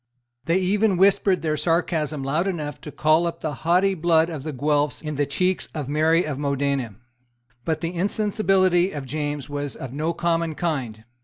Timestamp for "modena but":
6.39-7.81